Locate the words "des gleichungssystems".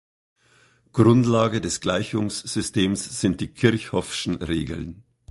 1.61-3.19